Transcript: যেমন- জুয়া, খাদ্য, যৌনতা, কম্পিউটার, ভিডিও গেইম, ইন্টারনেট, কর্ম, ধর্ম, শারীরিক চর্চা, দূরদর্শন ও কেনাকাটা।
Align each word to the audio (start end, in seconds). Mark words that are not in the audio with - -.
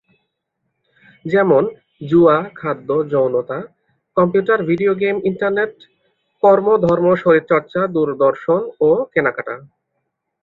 যেমন- 1.25 2.07
জুয়া, 2.07 2.49
খাদ্য, 2.55 3.09
যৌনতা, 3.09 3.61
কম্পিউটার, 4.15 4.63
ভিডিও 4.63 4.95
গেইম, 4.95 5.21
ইন্টারনেট, 5.23 5.75
কর্ম, 6.41 6.77
ধর্ম, 6.77 7.15
শারীরিক 7.15 7.47
চর্চা, 7.49 7.87
দূরদর্শন 7.87 8.69
ও 8.81 9.05
কেনাকাটা। 9.13 9.55